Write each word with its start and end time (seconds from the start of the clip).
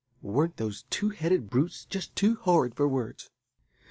Weren't 0.23 0.57
those 0.57 0.85
two 0.89 1.09
headed 1.11 1.47
brutes 1.47 1.85
just 1.85 2.15
too 2.15 2.33
horrid 2.37 2.73
for 2.73 2.87
words? 2.87 3.29